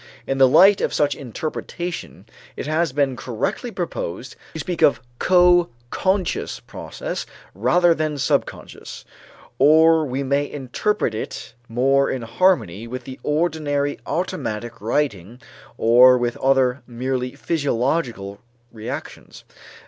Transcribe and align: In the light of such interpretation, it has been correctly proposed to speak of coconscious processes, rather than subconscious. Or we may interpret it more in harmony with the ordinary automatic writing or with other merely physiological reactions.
In 0.25 0.39
the 0.39 0.47
light 0.47 0.81
of 0.81 0.95
such 0.95 1.13
interpretation, 1.13 2.25
it 2.57 2.65
has 2.65 2.91
been 2.91 3.15
correctly 3.15 3.69
proposed 3.69 4.35
to 4.55 4.59
speak 4.59 4.81
of 4.81 4.99
coconscious 5.19 6.59
processes, 6.65 7.27
rather 7.53 7.93
than 7.93 8.17
subconscious. 8.17 9.05
Or 9.59 10.03
we 10.07 10.23
may 10.23 10.49
interpret 10.49 11.13
it 11.13 11.53
more 11.69 12.09
in 12.09 12.23
harmony 12.23 12.87
with 12.87 13.03
the 13.03 13.19
ordinary 13.21 13.99
automatic 14.07 14.81
writing 14.81 15.39
or 15.77 16.17
with 16.17 16.35
other 16.37 16.81
merely 16.87 17.35
physiological 17.35 18.39
reactions. 18.71 19.43